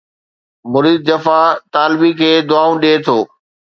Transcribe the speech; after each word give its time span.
مريد 0.75 0.99
جفا 1.09 1.39
طالبي 1.75 2.11
کي 2.21 2.31
دعائون 2.49 2.75
ڏئي 2.85 2.95
ٿو 3.05 3.17